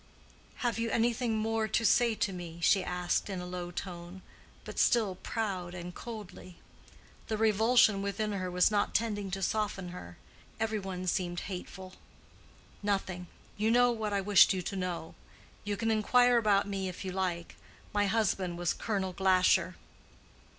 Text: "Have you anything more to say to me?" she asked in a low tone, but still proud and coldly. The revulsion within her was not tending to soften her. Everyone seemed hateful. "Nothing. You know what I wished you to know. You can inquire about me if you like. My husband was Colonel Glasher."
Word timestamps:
"Have 0.65 0.79
you 0.79 0.89
anything 0.89 1.37
more 1.37 1.67
to 1.67 1.85
say 1.85 2.15
to 2.15 2.33
me?" 2.33 2.59
she 2.63 2.83
asked 2.83 3.29
in 3.29 3.39
a 3.39 3.45
low 3.45 3.69
tone, 3.69 4.23
but 4.65 4.79
still 4.79 5.13
proud 5.13 5.75
and 5.75 5.93
coldly. 5.93 6.55
The 7.27 7.37
revulsion 7.37 8.01
within 8.01 8.31
her 8.31 8.49
was 8.49 8.71
not 8.71 8.95
tending 8.95 9.29
to 9.29 9.43
soften 9.43 9.89
her. 9.89 10.17
Everyone 10.59 11.05
seemed 11.05 11.41
hateful. 11.41 11.93
"Nothing. 12.81 13.27
You 13.57 13.69
know 13.69 13.91
what 13.91 14.11
I 14.11 14.21
wished 14.21 14.53
you 14.53 14.63
to 14.63 14.75
know. 14.75 15.13
You 15.63 15.77
can 15.77 15.91
inquire 15.91 16.39
about 16.39 16.67
me 16.67 16.89
if 16.89 17.05
you 17.05 17.11
like. 17.11 17.55
My 17.93 18.07
husband 18.07 18.57
was 18.57 18.73
Colonel 18.73 19.13
Glasher." 19.13 19.75